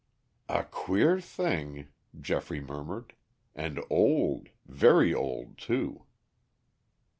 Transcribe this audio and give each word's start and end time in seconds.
"A 0.49 0.63
queer 0.63 1.19
thing," 1.21 1.89
Geoffrey 2.19 2.59
murmured. 2.59 3.13
"And 3.53 3.79
old, 3.87 4.49
very 4.65 5.13
old, 5.13 5.59
too." 5.59 6.05